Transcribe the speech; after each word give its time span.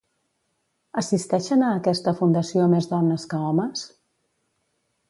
Assisteixen 1.01 1.67
a 1.67 1.75
aquesta 1.81 2.15
fundació 2.23 2.67
més 2.73 2.91
dones 2.95 3.31
que 3.35 3.45
homes? 3.51 3.87